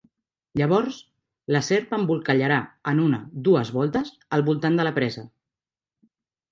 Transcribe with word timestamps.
Llavors, 0.61 0.95
la 1.57 1.61
serp 1.67 1.93
embolcallarà 1.99 2.59
en 2.93 3.05
una 3.07 3.21
dues 3.49 3.75
voltes 3.79 4.13
al 4.39 4.49
voltant 4.53 4.83
de 4.83 4.91
la 4.93 4.97
presa. 5.01 5.29